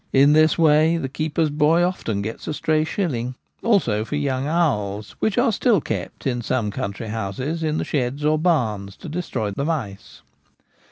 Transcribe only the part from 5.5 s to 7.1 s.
still kept in some country